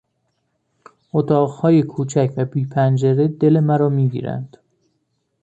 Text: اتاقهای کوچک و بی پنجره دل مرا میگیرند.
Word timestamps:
اتاقهای 1.13 1.83
کوچک 1.83 2.33
و 2.37 2.45
بی 2.45 2.65
پنجره 2.65 3.27
دل 3.27 3.59
مرا 3.59 3.89
میگیرند. 3.89 4.57